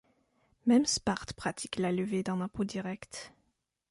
Même 0.65 0.87
Sparte 0.87 1.33
pratique 1.33 1.75
la 1.75 1.91
levée 1.91 2.23
d'un 2.23 2.41
impôt 2.41 2.63
direct. 2.63 3.33